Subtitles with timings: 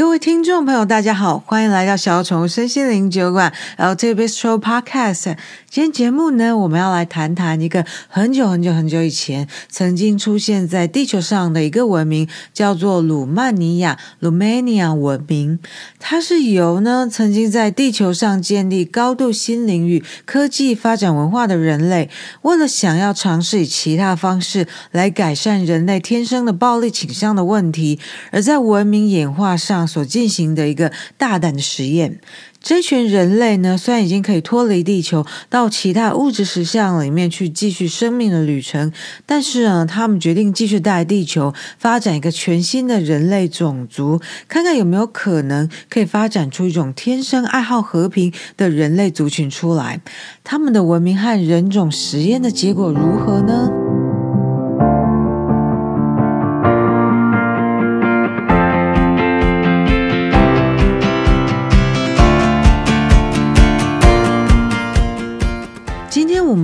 [0.00, 5.36] 各位听众朋友，大家好，欢迎来到小宠物身心灵酒馆 LT Bistro Podcast。
[5.68, 15.58] 今天节目呢，我们要来谈谈一个很久很久很久以前曾经出现在地球上的一个文明，叫做鲁曼尼亚 （Romania） 文明。
[15.98, 22.08] 它是由呢曾经在地球上建立高度心灵与科技发展文化的人类，
[22.40, 28.00] 为了想要尝试以其他方式来改善人类天生的暴力倾向的问题，
[28.32, 29.89] 而在文明演化上。
[29.90, 32.20] 所进行的一个大胆的实验，
[32.62, 38.92] 这群人类呢，虽然已经可以脱离地球，到其他物质实相里面去继续生命的旅程，
[39.26, 50.00] 但是呢，他们决定继续带地球发展一个全新的人类种族，看看有没有可能可以发展出一种天生爱好和平的人类族群出来。
[50.44, 53.79] 他们的文明和人种实验的结果如何呢？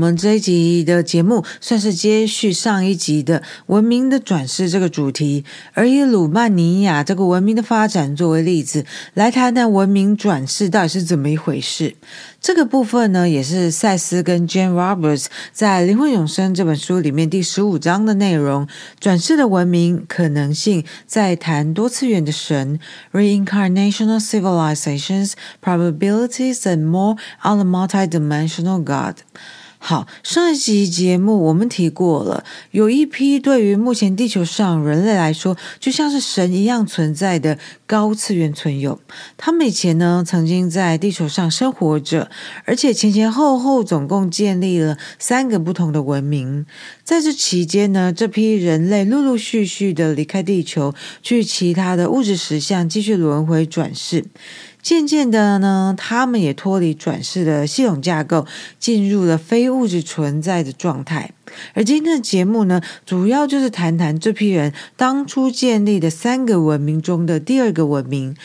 [0.07, 11.97] 们这一集的节目算是接续上一集的文明的转世这个主题，而以鲁曼尼亚这个文明的发展作为例子，来谈谈文明转世到底是怎么一回事。
[12.41, 18.69] 这个部分呢，也是赛斯跟 Jane Roberts 在《灵魂永生》这本书里面第十五章的内容。
[19.01, 22.79] 转世的文明可能性，在谈多次元的神
[23.12, 29.17] （Reincarnational Civilizations, Probabilities and More on the Multidimensional God）。
[29.89, 32.42] 好，上一集节目我们提过了，
[32.73, 37.56] 有一批对于目前地球上人类来说，就像是神一样存在的
[37.87, 38.98] 高次元存有。
[39.37, 42.28] 他们以前呢，曾经在地球上生活着，
[42.65, 46.67] 而且前前后后总共建立了三个不同的文明。
[47.05, 54.25] 在这期间呢，这批人类陆陆续续的离开地球，去其他的物质实相继续轮回转世。
[54.87, 58.47] 渐渐的呢，他们也脱离转世的系统架构，
[58.79, 61.33] 进入了非物质存在的状态。
[61.75, 68.37] 而今天的节目呢，主要就是谈谈这批人当初建立的三个文明中的第二个文明。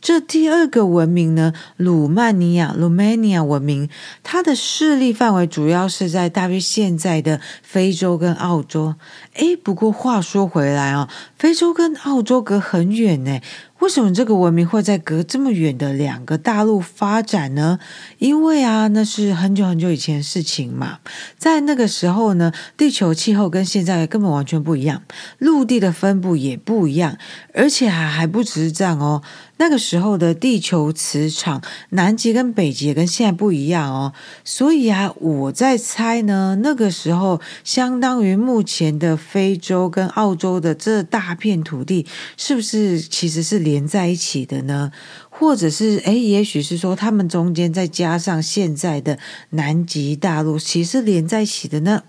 [0.00, 3.90] 这第二个文明呢，鲁曼尼亚 （Romania） 文明，
[4.22, 8.94] 它的势力范围主要是在大约现在的非洲跟澳洲。
[9.34, 13.40] 诶，不过话说回来啊，非洲跟澳洲隔很远呢。
[13.80, 17.78] 为什么这个文明会在隔这么远的两个大陆发展呢？
[18.18, 20.98] 因为啊，那是很久很久以前的事情嘛。
[21.36, 25.02] 在那个时候呢，地球气候跟现在根本完全不一样，
[25.38, 27.16] 陆地的分布也不一样，
[27.54, 29.22] 而且还还不只是这样哦。
[29.60, 31.60] 那个时候的地球磁场，
[31.90, 34.12] 南极跟北极跟现在不一样哦。
[34.44, 42.06] 所以啊，我在猜呢，那个时候相当于目前的非洲跟澳洲的这大片土地，
[42.36, 44.90] 是不是其实是连在一起的呢？
[45.28, 49.18] 或者是诶，也许是说他们中间再加上现在的
[49.50, 52.02] 南极大陆，其实连在一起的呢？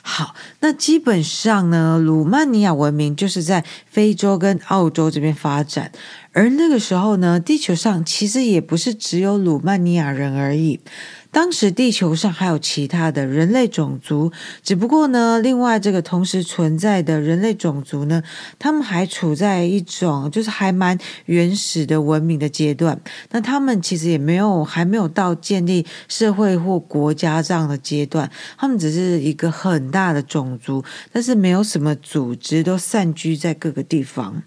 [0.00, 5.90] 好，那基本上呢，鲁曼尼亚文明就是在非洲跟澳洲这边发展，
[6.30, 10.78] 而那个时候呢，地球上其实也不是只有鲁曼尼亚人而已。
[11.32, 14.30] 当时地球上还有其他的人类种族，
[14.62, 18.22] 只不过呢，另外这个同时存在的人类种族呢，
[18.58, 23.00] 他们还处在一种就是还蛮原始的文明的阶段。
[23.30, 34.42] 那他们其实也没有还没有到建立社会或国家这样的阶段，他们只是一个很大的种族，但是没有什么组织，都散居在各个地方。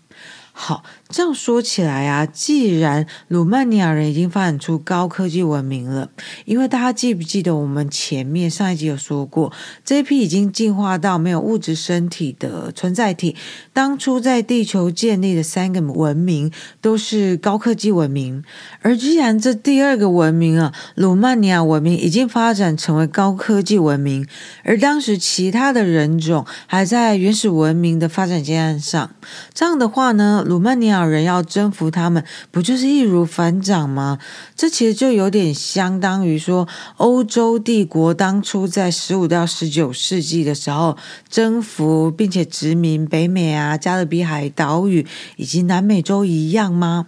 [0.52, 6.10] 好，这样说起来啊，既然鲁曼尼亚人已经发展出高科技文明了，
[6.46, 9.54] 因为大家记不记得我们前面上一集有说过，
[9.86, 13.36] 这一批已经进化到没有物质身体的存在体，
[13.72, 16.52] 当初在地球建立的三个文明
[16.82, 18.44] 都是高科技文明，
[18.82, 24.28] 而既然这第二个文明啊，鲁曼尼亚文明已经发展成为高科技文明，
[24.64, 29.12] 而当时其他的人种还在原始文明的发展阶段上，
[29.54, 34.19] 这样的话呢，鲁曼尼亚人要征服他们，不就是易如反掌吗？
[34.56, 40.95] 这其实就有点相当于说，欧洲帝国当初在十五到十九世纪的时候，
[41.27, 45.06] 征服并且殖民北美啊、加勒比海岛屿
[45.38, 47.07] 以及南美洲一样吗？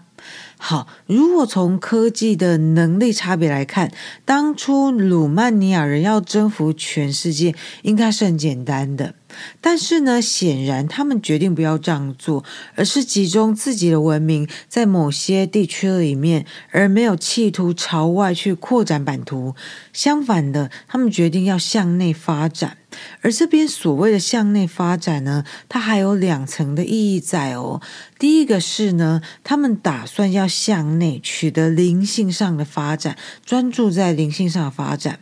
[0.57, 3.92] 好，如果从科技的能力差别来看，
[4.25, 9.13] 当初鲁曼尼亚人要征服全世界，应该是很简单的。
[9.62, 12.44] 但是呢，显然他们决定不要这样做，
[12.75, 19.56] 而是集中自己的文明在某些地区里面，而没有企图朝外去扩展版图。
[19.94, 22.78] 相反的，他们决定要向内发展。
[23.22, 27.81] 而这边所谓的向内发展呢，它还有两层的意义在哦。
[28.18, 35.16] 第一个是呢，他们打算要向内取得灵性上的发展，专注在灵性上的发展；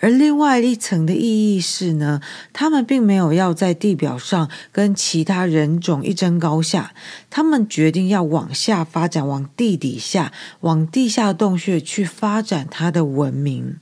[0.00, 2.20] 而另外一层的意义是呢，
[2.52, 6.92] 他们并没有要在地表上跟其他人种一争高下，
[7.30, 13.78] 他们决定要往下发展，往地底下，往地下洞穴去发展他的文明。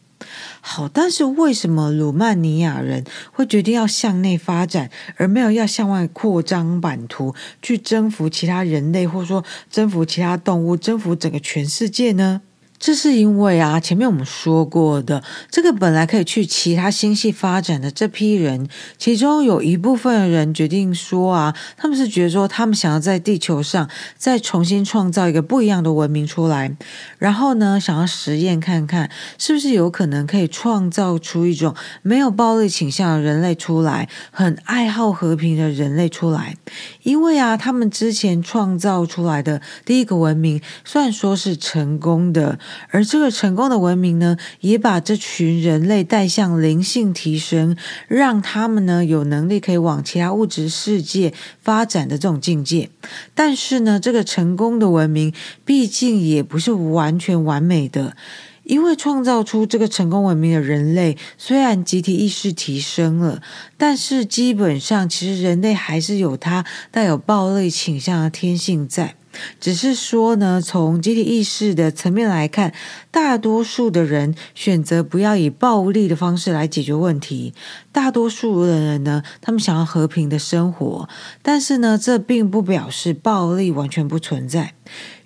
[0.61, 12.43] 好，但是为什么鲁曼尼亚人会决定要向内发展，而没有要向外扩张版图，去征服其他人类，或者说征服其他动物，征服整个全世界呢？
[12.81, 18.67] 这是因为啊，前面我们说过的，这个本来可以去其他星系发展的这批人，
[18.97, 23.87] 其中有一部分人决定说啊，他们是觉得说，他们想要在地球上
[24.17, 26.75] 再重新创造一个不一样的文明出来，
[27.19, 36.57] 然后呢，想要实验看看是不是有可能可以创造出一种没有暴力倾向的人类出来，很爱好和平的人类出来。
[37.03, 42.59] 因为啊，他们之前创造出来的第一个文明，虽然说是成功的。
[42.91, 47.77] 而这个成功的文明呢，也把这群人类带向灵性提升，
[48.09, 52.91] 让他们呢有能力可以往其他物质世界发展的这种境界。
[53.35, 55.33] 但是呢，这个成功的文明
[55.65, 58.17] 毕竟也不是完全完美的，
[58.65, 63.43] 因为创造出这个成功文明的人类，虽然集体意识提升了，
[63.77, 69.17] 但是基本上其实人类还是有他带有暴力倾向的天性在。
[69.61, 72.73] 只是说呢，从集体意识的层面来看，
[73.11, 77.55] 大多数的人选择不要以暴力的方式来解决问题。
[77.93, 81.09] 大多数的人呢，他们想要和平的生活，
[81.43, 84.75] 但是呢，这并不表示暴力完全不存在。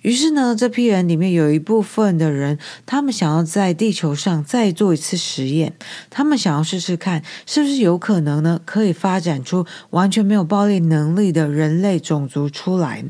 [0.05, 5.73] 于是呢，这批人里面有一部分的人，他们想要在地球上再做一次实验，
[6.11, 13.03] 他们想要试试看，是不是有可能呢，可以发展出完全没有暴力能力的人类种族出来。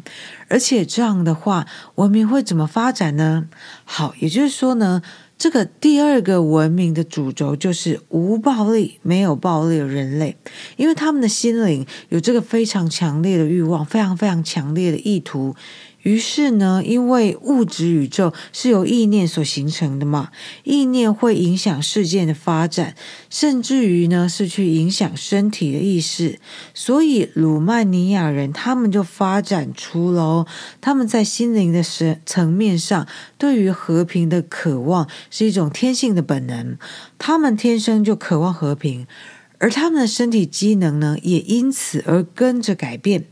[0.48, 3.50] 而且这样的话，文明会怎么发展呢？
[3.84, 5.02] 好，也就是说呢，
[5.38, 10.38] 这个第二个文明的主轴就是无暴力、没有暴力的人类，
[10.78, 15.58] 因为他们的心灵有这个非常强烈的欲望，非常非常强烈的意图。
[16.06, 20.30] 于是呢，因为物质宇宙是由意念所形成的嘛，
[20.64, 22.94] 意念会影响事件的发展，
[23.28, 26.40] 甚至于呢是去影响身体的意识。
[26.76, 30.48] 所以鲁曼尼亚人他们就发展出了哦，
[30.80, 33.08] 他们在心灵的层层面上
[33.40, 36.78] 对于和平的渴望是一种天性的本能，
[37.18, 39.08] 他们天生就渴望和平。
[39.58, 43.26] 而他们的身体机能呢，也因此而跟着改变。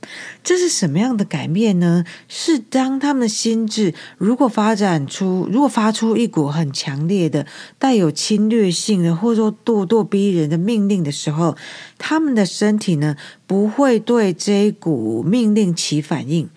[0.43, 2.05] 这是什么样的改变呢？
[2.27, 7.45] 是当他们的心智如果发展出，如果发出一股很强烈的、
[7.77, 11.55] 带有侵略性的，或者说咄咄逼人的命令的时候，
[11.97, 13.15] 他们的身体呢，
[13.45, 16.49] 不会对这一股命令起反应。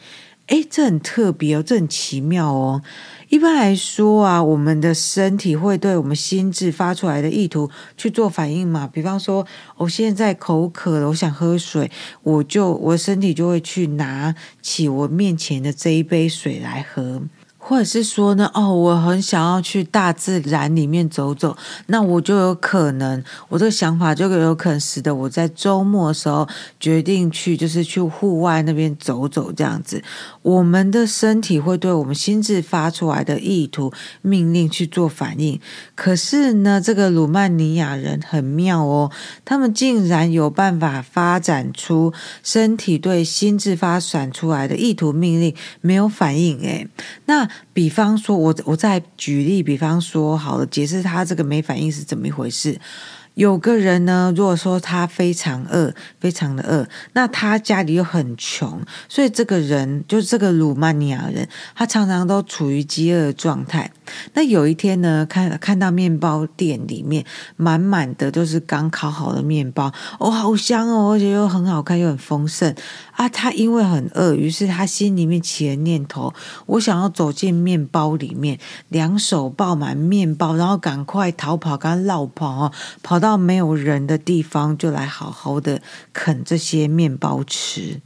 [0.46, 2.82] 哎，这很特别哦，这很奇妙哦。
[3.28, 8.87] 一般来说啊，我们的身体会对我们心智发出来的意图去做反应嘛。
[8.87, 9.44] 比方说，
[9.76, 11.90] 我现在口渴了，我想喝水，
[12.22, 14.32] 我就我身体就会去拿
[14.62, 17.22] 起我面前的这一杯水来喝。
[17.68, 26.48] 或者是说呢，哦，我很想要去大自然里面走走，那我就有可能，我这个想法就有可能使得我在周末的时候
[26.78, 30.00] 决定去，就是去户外那边走走这样子。
[30.42, 33.92] 我们的身体会对我们心智发出来的意图
[34.22, 35.60] 命令去做反应。
[35.96, 39.10] 可是呢，这个鲁曼尼亚人很妙哦，
[39.44, 42.12] 他们竟然有办法发展出
[42.44, 46.60] 身体对心智发展出来的意图命令没有反应。
[46.60, 46.86] 诶，
[47.24, 47.50] 那。
[47.72, 52.81] 比方说，我我再举例，比方说，好了，解释他这个没反应是怎么一回事。
[53.34, 63.91] 有个人呢，如果说他非常饿，非常的饿，那他家里又很穷，所以这个人就是这个鲁曼尼亚人，他常常都处于饥饿状态。
[64.34, 67.25] 那有一天呢，看看到面包店里面
[67.56, 72.75] 满满的都是刚烤好的面包，哦，好香哦，而且又很好看，又很丰盛
[73.10, 73.29] 啊。
[73.29, 76.32] 他因为很饿，于是他心里面起了念头：
[76.67, 78.58] 我想要走进面包里面，
[78.89, 82.72] 两手抱满面包，然后赶快逃跑，赶快落跑哦，
[83.03, 83.17] 跑。
[83.17, 85.81] 到没有人的地方，就来好好的
[86.13, 88.03] 啃这些面包吃。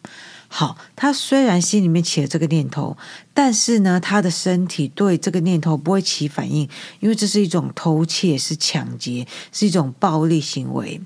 [0.46, 2.96] 好，他虽然心里面起了这个念头，
[3.32, 6.68] 但是呢，他的身体对这个念头不会起反应，
[6.98, 11.00] 因为这是一种偷窃，是抢劫，是一种暴力行为。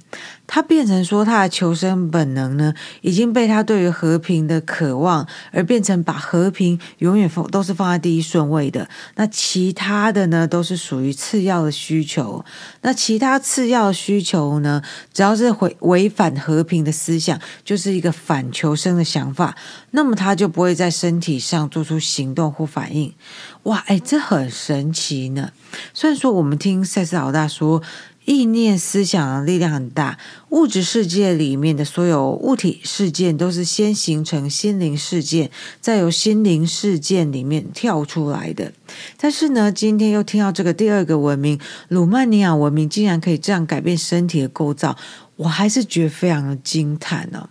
[0.47, 8.89] 他变成说，他的求生本能呢，已经被他对于和平的渴望，而变成把和平永远放都是放在第一顺位的。
[9.15, 12.45] 那其他的呢，都是属于次要的需求。
[12.83, 14.83] 那其他次要需求呢，
[15.15, 19.57] 只要是违违反和平的思想，就是一个反求生的想法，
[19.97, 23.15] 那么他就不会在身体上做出行动或反应。
[23.63, 25.53] 哇，哎，这很神奇呢。
[25.93, 27.81] 虽然说我们听赛斯老大说，
[28.25, 38.73] 意念思想的力量很大，物质世界里面的所有物体事件都是先形成心灵事件，再由心灵事件里面跳出来的。
[39.17, 44.97] 但是呢，今天又听到这个第二个文明——鲁曼尼亚文明，竟然可以这样改变身体的构造，
[45.37, 47.49] 我还是觉得非常的惊叹呢。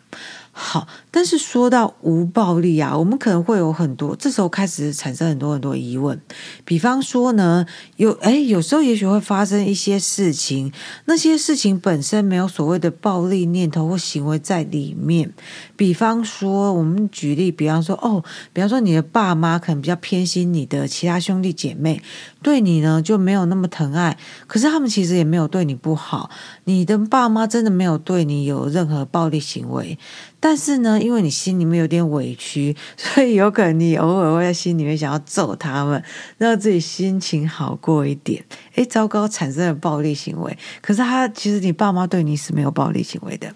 [0.56, 6.22] 好，但是说到无暴力啊，我们可能会有很多，这时候开始产生很多很多疑问。
[6.64, 7.66] 比方说呢，
[7.98, 10.72] 有诶，有时候也许会发生一些事情，
[11.06, 15.34] 那些事情本身没有所谓的暴力念头或行为在里面。
[15.76, 22.00] 比方说，我们举例，比方说哦，比方说你的爸妈可能比较偏心你的其他兄弟姐妹，
[22.44, 26.30] 对你呢就没有那么疼爱，可是他们其实也没有对你不好，
[26.66, 29.98] 你的爸妈真的没有对你有任何暴力行为。
[30.46, 36.04] 但是呢，因为你心里面有点委屈， 所以有可能你偶尔会在心里面想要揍他们，
[36.38, 38.44] 让自己心情好过一点。
[38.76, 40.58] 诶，糟糕，产生了暴力行为。
[40.82, 43.56] 可是他其实你爸妈对你是没有暴力行为的。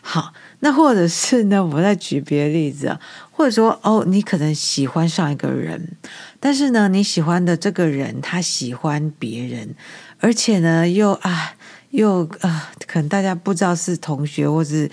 [0.00, 3.00] 好，那或者是呢，我再举别的例子啊，
[3.32, 5.96] 或者说哦，你可能喜欢上一个人，
[6.38, 9.74] 但是呢，你喜欢的这个人他喜欢别人，
[10.20, 11.54] 而且呢，又啊，
[11.90, 14.88] 又啊，可能大家不知道是同学或是。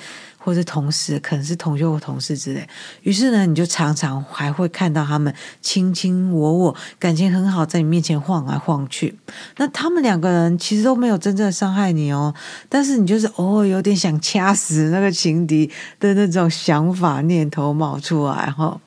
[0.45, 2.65] 或是同事，可能是同学或同事之类。
[3.01, 9.17] 于是呢，你就常常还会看到他们卿卿我我，感情很好，在你面前晃来晃去。
[9.57, 12.31] 那他们两个人其实都没有真正伤害你哦，
[12.69, 18.79] 但是你就是偶尔有点想掐死那个情敌的那种想法念头冒出来哈。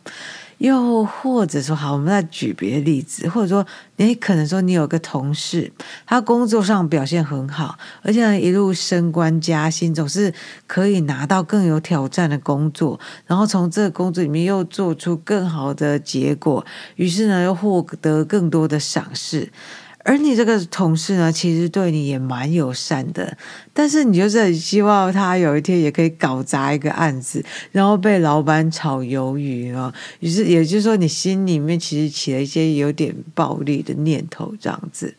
[0.58, 3.64] 又或者说，好，我们再举别的例子，或者说，
[3.96, 5.72] 你可能说你有个同事，
[6.04, 10.34] 他工作上表现很好，而且一路升官加薪，总是
[10.66, 19.50] 可以拿到更有挑战的工作，然后从这个工作里面又做出更好的结果，于是呢又获得更多的赏识。
[20.04, 23.36] 而你这个同事呢，其实对你也蛮友善的，
[23.74, 29.92] 但是你就是很希望他有一天也可以搞砸一个案子，然后被老板炒鱿鱼啊。
[30.20, 35.14] 于是也就是说，你心里面其实起了一些有点暴力的念头，这样子。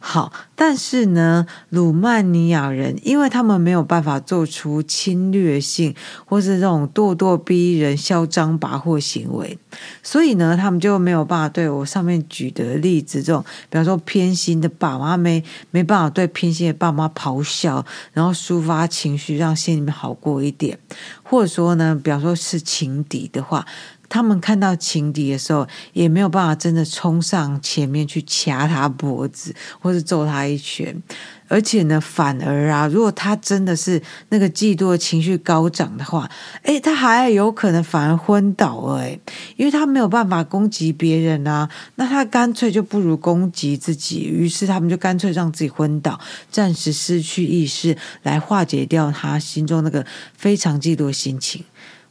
[0.00, 9.58] 好，但是呢，鲁曼尼亚人，因为他们没有办法做出侵略性或是这种咄咄逼人、嚣张跋扈行为，
[10.02, 20.78] 所以呢，他们就没有办法对我上面举的例子，这种比方说偏心的爸妈，没没办法对偏心的爸妈咆哮，然后抒发情绪，让心里面好过一点，
[21.22, 23.66] 或者说呢，比方说是情敌的话。
[24.08, 31.02] 他们看到情敌的时候，也没有办法真的冲上前面去掐他脖子，或是揍他一拳。
[31.50, 36.30] 而且呢，反而啊，如果他真的是那个嫉妒的情绪高涨的话，
[36.64, 39.18] 诶，他还有可能反而昏倒了，诶，
[39.56, 44.24] 因为他没有办法攻击别人啊，那他干脆就不如攻击自己。
[44.24, 50.04] 于是他们就干脆让自己昏倒，暂时失去意识，来化解掉他心中那个
[50.36, 51.64] 非常嫉妒的心情。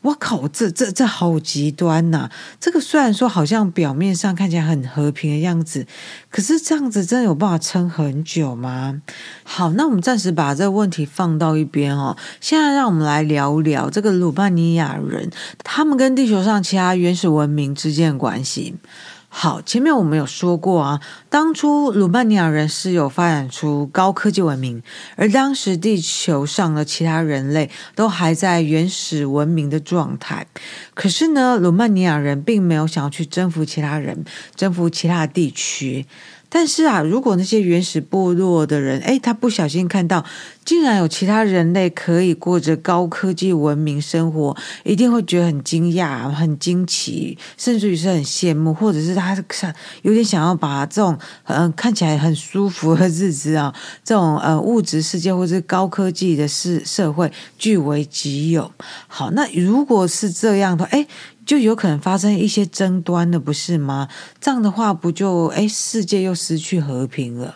[0.08, 2.30] 我靠，这这这好极端呐、
[2.62, 5.86] 这个虽然说好像表面上看起来很和平的样子，
[6.30, 9.02] 可是这样子真的有办法撑很久吗？
[9.44, 12.16] 好，那我们暂时把这个问题放到一边哦。
[12.40, 15.30] 现在让我们来聊聊这个鲁班尼亚人，
[15.64, 18.76] 他们跟地球上其他原始文明之间的关系。
[19.40, 24.82] 好，前面我们有说过啊，当初鲁曼尼亚人是有发展出高科技文明，
[25.16, 30.48] 而当时地球上的其他人类都还在原始文明的状态。
[30.96, 34.26] 可是呢，鲁曼尼亚人并没有想要去征服其他人，
[34.56, 36.08] 征服其他地区。
[36.50, 40.24] 但是啊，如果那些原始部落的人，诶，他不小心看到，
[40.64, 49.74] 竟然有其他人类可以过着高科技文明生活，一定会觉得很惊讶、很惊奇，甚至于是很羡慕，或者是他想
[50.04, 53.74] 有点想要把这种嗯、呃、看起来很舒服的日子啊，
[54.04, 58.72] 这种呃物质世界或者是高科技的世社会据为己有。
[59.08, 61.08] 好，那如果是这样的，诶。
[61.48, 64.10] 就有可能发生一些争端了，不是吗？
[64.42, 67.56] 这样的话，不就诶世界又失去和平了？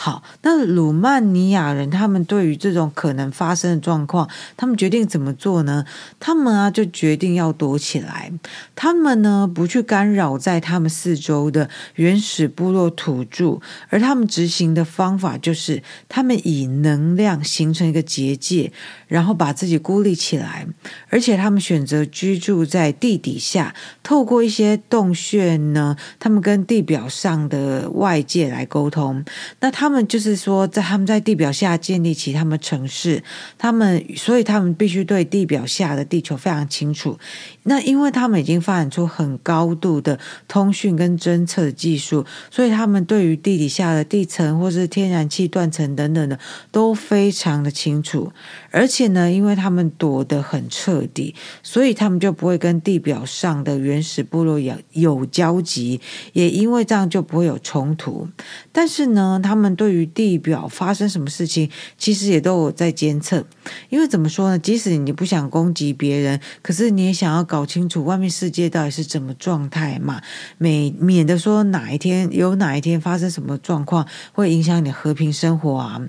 [0.00, 5.84] 好，那鲁曼尼亚人他们对于这种可能发生的状况，他们决定怎么做呢？
[6.20, 8.30] 他们啊就决定要躲起来。
[8.76, 18.70] 他们呢不去干扰在他们四周的原始部落土著，而他们执行的方法就是，他们以能量形成一个结界，
[19.08, 20.64] 然后把自己孤立起来，
[21.08, 23.74] 而且他们选择居住在地底下，
[24.04, 29.24] 透过一些洞穴呢，他们跟地表上的外界来沟通。
[29.58, 29.87] 那他。
[29.88, 33.24] 他们就是说，在他们在地表下建立起他们城市，
[33.56, 37.18] 他们所以他们必须对地表下的地球非常清楚。
[37.62, 46.38] 那因为他们已经发展出很高度的通讯跟侦测技术，所以他们对于地底下的地层或是天然气断层等等的
[46.70, 48.30] 都非常的清楚。
[48.70, 55.98] 而且呢，因为他们躲得很彻底，所以他们就不会跟地表上的原始部落有有交集，
[56.34, 58.28] 也因为这样就不会有冲突。
[58.70, 63.46] 但是呢，他们对于地表发生什么事情，其实也都有在监测。
[63.88, 64.58] 因为怎么说呢？
[64.58, 70.20] 即使你不想攻击别人，可是你也想要搞清楚外面世界到底是怎么状态嘛，
[70.58, 76.02] 免免得说哪一天有哪一天发生什么状况，会影响你和平生活啊。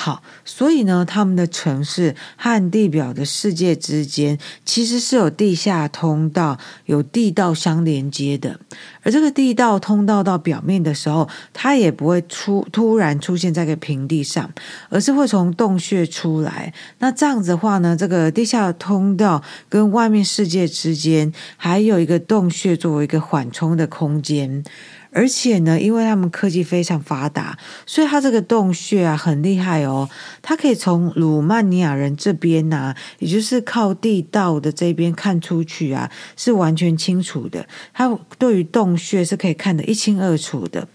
[0.00, 8.60] 好，所以呢，他们的城市和地表的世界之间其实是有地下通道、有地道相连接的。
[9.02, 14.48] 而这个地道通道到表面的时候，它也不会出突然出现在个平地上，
[14.88, 16.72] 而是会从洞穴出来。
[17.00, 24.62] 那这样子的话呢，这个地下通道跟外面世界之间还有一个洞穴作为一个缓冲的空间。
[25.10, 30.08] 而且呢，因为他们科技非常发达，所以他这个洞穴啊很厉害哦。
[30.42, 37.66] 他可以从鲁曼尼亚人这边啊，也就是靠地道的这边看出去啊，是完全清楚的。
[37.92, 40.86] 他对于洞穴是可以看得一清二楚的。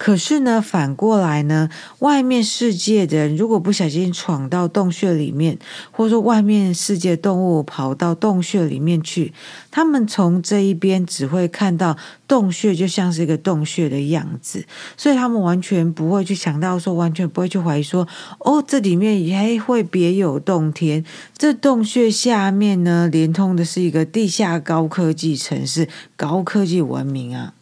[0.00, 5.58] 可是呢，反过来呢，外面世界的人如果不小心闯到洞穴里面，
[5.90, 9.34] 或者说外面世界动物跑到洞穴里面去，
[9.70, 14.64] 他们从这一边只会看到洞穴就像是一个洞穴的样子，
[14.96, 21.04] 所以他们完全不会去想到说，完全不会去怀疑说，哦，这里面也会别有洞天，
[21.36, 27.52] 这洞穴下面呢，连通的是一个地下高科技城市、高科技文明啊。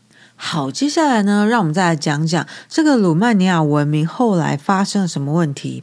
[0.40, 5.82] 好，接下来呢，让我们再来讲讲这个鲁曼尼亚文明后来发生了什么问题。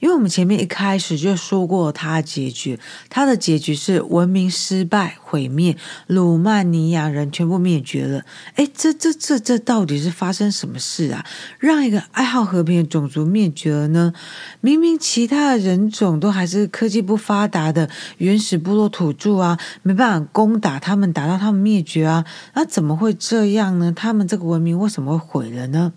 [0.00, 2.78] 因为我们前面一开始就说过，它的结局，
[3.08, 5.76] 它的结局是文明失败、毁灭，
[6.06, 8.24] 鲁曼尼亚人全部灭绝了。
[8.54, 11.24] 哎，这这这这到底是发生什么事啊？
[11.58, 14.12] 让一个爱好和平的种族灭绝了呢？
[14.60, 23.92] 明明其他的人种都还是科技不发达的原始部落土著啊，没办法攻打他们，打到他们灭绝啊，那怎么会这样呢？
[23.94, 25.92] 他们这个文明为什么会毁了呢？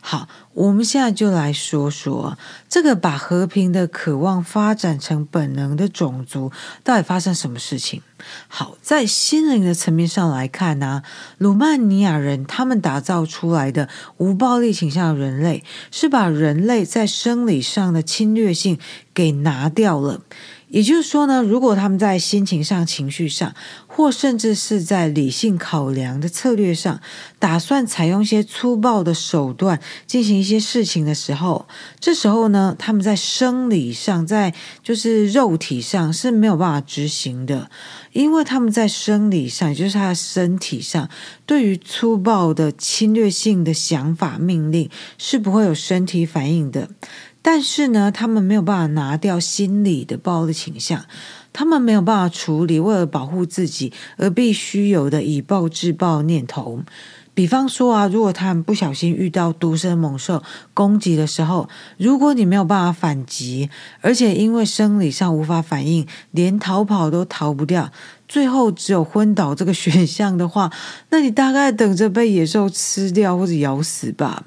[0.00, 0.28] 好。
[0.58, 2.36] 我们现在就来说说
[2.68, 6.50] 这个把和平的渴望发展成本能的种族
[6.82, 8.02] 到底发生什么事情。
[8.48, 11.04] 好，在心灵的层面上来看呢，
[11.38, 18.80] 鲁曼尼亚人他们打造出来的无暴力倾向人类，是把人类在生理上的侵略性
[19.14, 20.22] 给拿掉了。
[20.68, 23.54] 也就是说呢，如果他们在心情上、情绪上，
[23.86, 27.00] 或甚至是在理性考量的策略上，
[27.38, 31.66] 打算采用一些粗暴的手段进行一些事情的时候，
[31.98, 37.70] 这时候呢，他们在生理上，在就是肉体上是没有办法执行的，
[38.12, 41.08] 因为他们在生理上，也就是他的身体上，
[41.46, 46.88] 对于粗暴的侵略性的想法命令是不会有身体反应的。
[47.40, 51.04] 但是呢，他们没有办法拿掉心理的暴力倾向，
[51.52, 56.80] 他们没有办法处理为了保护自己而必须有的以暴制暴念头。
[57.32, 60.42] 比方说啊，如果他们不小心遇到毒蛇猛兽
[60.74, 63.70] 攻击的时候，如果你没有办法反击，
[64.00, 67.92] 而且因为生理上无法反应，连逃跑都逃不掉，
[68.26, 70.72] 最后只有昏倒这个选项的话，
[71.10, 74.42] 那你大概等着被野兽吃掉或者咬死吧。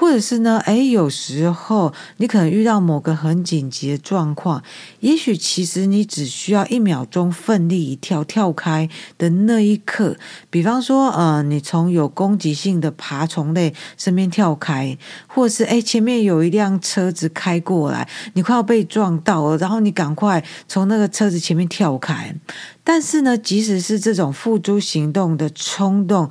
[0.00, 4.62] 或者是呢，哎，有时候你可能遇到某个很紧急的状况，
[5.00, 10.16] 也许其实你只需要一秒钟奋力一跳跳开的那一刻，
[10.48, 22.34] 比方说，呃，你从有攻击性的爬虫类身边跳开，或者是哎，前面有一辆车子开过来，你快要被撞到了，然后你赶快从那个车子前面跳开。
[22.82, 26.30] 但是呢，即使是这种付诸行动的冲动，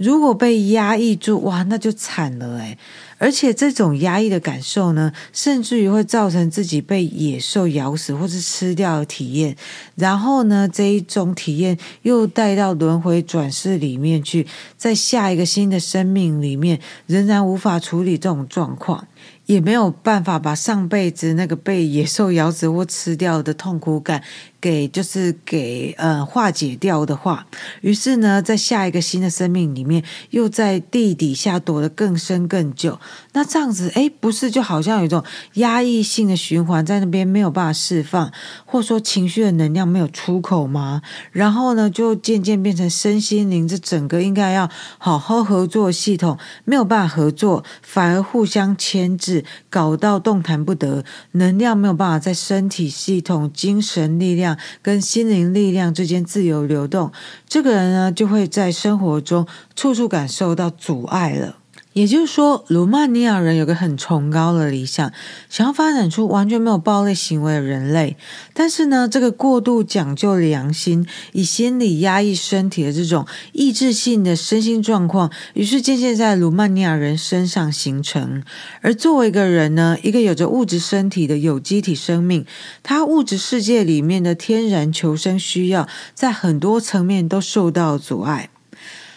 [0.00, 2.78] 如果被压抑住，哇，那就惨了哎。
[3.18, 9.54] 而且这种压抑的感受呢，甚至于会造成自己被野兽咬死或是吃掉的体验。
[9.94, 14.46] 然后呢，这一种体验又带到轮回转世里面去，
[14.78, 19.06] 在下一个新的生命里面，仍然无法处理这种状况。
[19.44, 24.22] 也没有办法把上辈子那个被野兽咬死或吃掉的痛苦感
[24.60, 27.46] 给就是给呃化解掉的话，
[27.80, 32.98] 于是呢，在下一个新的生命里面，又在地底下躲得更深更久。
[33.32, 38.30] 那这样子，哎，不是就好像有一种压抑性的循环在那边没有办法释放，
[38.64, 41.02] 或说情绪的能量没有出口吗？
[41.32, 44.68] 然后呢，就渐渐变成身心灵这整个应该要
[44.98, 49.44] 好好合作系统没有办法合作，反而互相牵制。
[49.68, 54.49] 搞到动弹不得，能量没有办法在身体系统、精神力量
[54.82, 57.12] 跟心灵力量之间自由流动，
[57.48, 61.59] 这个人呢，就会在生活中处处感受到阻碍了。
[62.00, 65.12] 也就是说，鲁曼尼亚人有个很崇高的理想，
[65.50, 68.16] 想要发展出完全没有暴力行为的人类。
[68.54, 78.42] 但是呢，这个过度讲究良心，以心理压抑身体的这种抑制性的身心状况，于是渐渐在鲁曼尼亚人身上形成。
[78.80, 82.46] 而作为一个人呢，一个有着物质身体的有机体生命，
[82.82, 88.48] 他物质世界里面的天然求生需要，在很多层面都受到阻碍。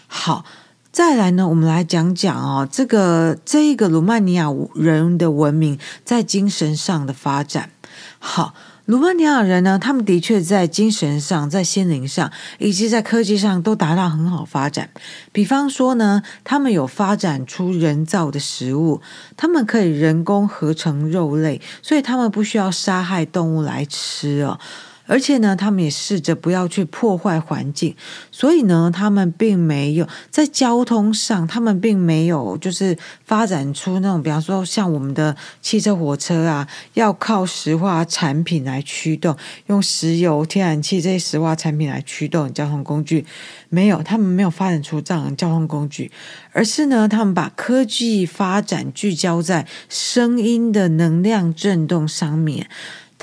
[0.08, 0.44] 好。
[0.94, 7.72] 再来呢，我们来讲讲哦，这个这一个鲁曼尼亚人的文明在精神上的发展。
[8.20, 8.54] 好，
[8.86, 14.92] 鲁曼尼亚人呢，他们的确在精神上、在心灵上以及在科技上都达到很好发展。
[15.32, 19.02] 比方说呢，他们有发展出人造的食物，
[19.36, 24.60] 他们可以人工合成肉类，所以他们不需要杀害动物来吃哦。
[25.06, 27.96] 而且呢，他们也试着不要去破坏环境，
[28.32, 39.36] 所以呢，他们并没有在交通上，他们并没有就是发展出那种，比方说像我们的汽车、火车啊，要靠石化产品来驱动，
[39.68, 43.26] 用石油、天然气这些石化产品来驱动交通工具，
[43.70, 46.12] 没有，他们没有发展出这样的交通工具，
[46.54, 52.70] 而是呢，他们把科技发展聚焦在声音的能量震动上面。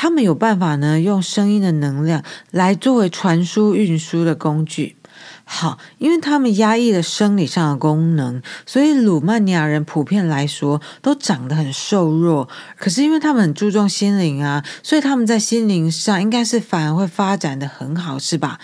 [0.01, 4.97] 他们有办法呢，用声音的能量来作为传输运输的工具。
[5.45, 12.49] 好，因为他们压抑了生理上的功能，所以鲁曼尼亚人普遍来说都长得很瘦弱。
[12.79, 18.59] 可是因为他们很注重心灵啊，所以他们在心灵上应该是反而会发展的很好，是吧？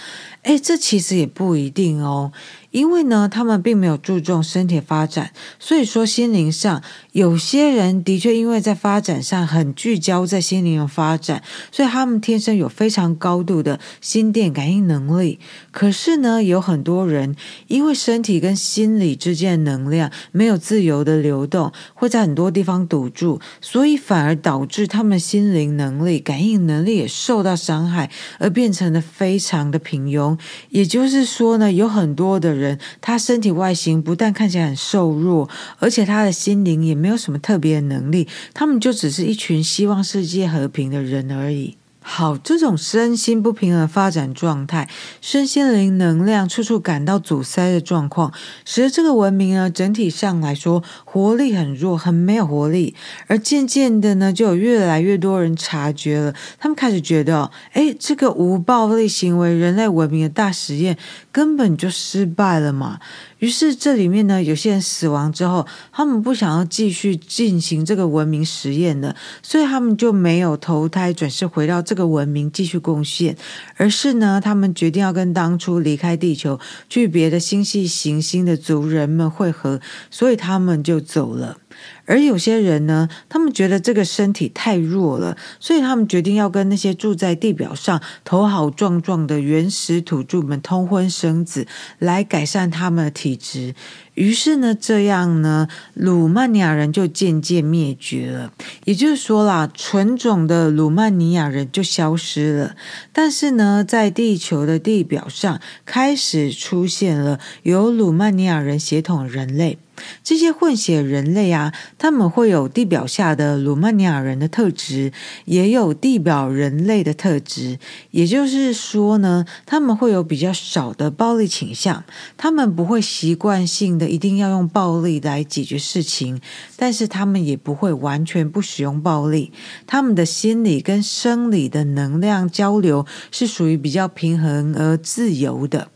[0.47, 2.31] 诶，这其实也不一定哦。
[2.71, 6.83] 因为呢，他们并没有注重身体发展，所以说心灵上
[7.13, 15.39] 有些人的确因为在发展上很聚焦在心灵的发展，所以他们天生有非常高度的心电感应能力。
[15.71, 17.35] 可是呢，有很多人
[17.69, 30.36] 因为身体跟心理之间的能量没有自由的流动，会在很多地方堵住，所以反而导致他们心灵能力、感应能力也受到伤害，而变成了非常的平庸。
[30.70, 32.79] 也就是说呢，有很多的人。
[33.01, 41.77] 他身体外形不但看起来很瘦弱，而且他的心灵也没有什么特别的能力，他们就只是一群希望世界和平的人而已。
[42.09, 44.88] 好，这种身心不平衡的发展状态，
[45.21, 48.33] 身心灵能量处处感到阻塞的状况，
[48.64, 52.95] 使得这个文明呢，整体上来说活力很弱，很没有活力。
[53.27, 60.97] 而渐渐的呢，就有越来越多人察觉了，他们开始觉得，哎，这个无暴力行为人类文明的大实验
[61.33, 63.01] 根本就失败了嘛。
[63.38, 73.37] 于是这里面呢，有些人死亡之后，他们不想要继续进行这个文明实验了，所以他们就没有投胎转世回到这个文明继续贡献，
[73.77, 81.59] 而是呢，他们决定要跟当初离开地球去别的星系行星的族人们会合，所以他们就走了。
[82.07, 91.66] 而有些人呢，他们觉得这个身体太弱了，所以他们决定要跟那些住在地表上头好壮壮的原始土著们通婚生子，
[91.99, 93.75] 来改善他们的体质。
[94.14, 98.51] 于是呢，这样呢，鲁曼尼亚人就渐渐灭绝了。
[98.85, 102.77] 也就是说啦，纯种的鲁曼尼亚人就消失了。
[103.12, 109.77] 但是呢，在地球的地表上，开始出现了由鲁曼尼亚人血统人类。
[110.23, 115.13] 这些混血人类啊，他们会有地表下的鲁曼尼亚人的特质，
[115.45, 117.79] 也有地表人类的特质。
[118.11, 122.05] 也就是说呢，他们会有比较少的暴力倾向，
[122.37, 126.41] 他们不会习惯性的一定要用暴力来解决事情，
[126.77, 129.53] 但是他们也不会完全不使用暴力。
[129.87, 135.89] 他们的心理跟生理的能量交流是属于比较平衡而自由的。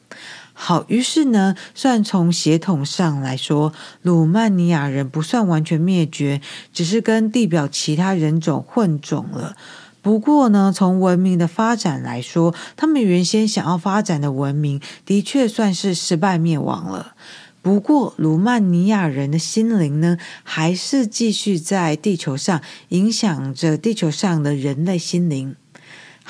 [0.62, 9.56] 好，于是呢，虽然从血统上来说，鲁曼尼亚人不算完全灭绝，只是跟地表其他人种混种了。
[10.02, 17.14] 不过呢，从文明的发展来说，他们原先想要发展的文明，的确算是失败灭亡了。
[17.62, 25.56] 不过，鲁曼尼亚人的心灵呢，还是继续在地球上影响着地球上的人类心灵。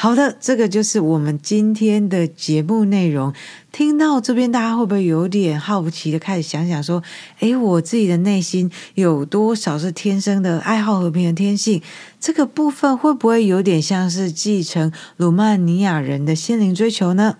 [0.02, 3.34] 好的，这个就是我们今天的节目内容。
[3.70, 7.02] 听到这边，大家会不会有点好奇的开始想想说
[7.40, 11.82] ：“诶，我自己的内心有多少是天生的爱好和平的天性？
[12.18, 17.36] 这个部分会不会有点像是继承鲁曼尼亚人的心灵追求呢？”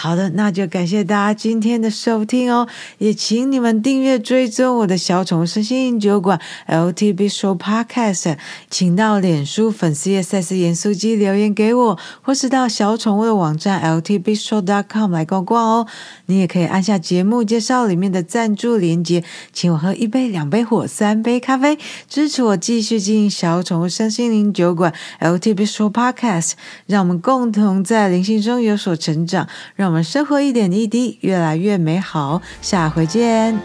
[0.00, 8.36] 好的，那就感谢大家今天的收听哦，也请你们订阅追踪我的小宠物身心灵酒馆 LT Bistro Podcast，
[8.70, 15.86] 请到脸书粉丝页赛斯盐酥鸡留言给我，或是到小宠物的网站 L T B Show dot com 来逛逛哦。
[16.26, 21.76] 你也可以按下节目介绍里面的赞助连接，请我喝一杯、两杯或三杯咖啡，
[22.08, 26.52] 支持我继续经营小宠物身心灵酒馆 LT Bistro Podcast，
[26.86, 33.58] 让我们共同在灵性中有所成长，让我们生活一点一滴越来越美好，下回见。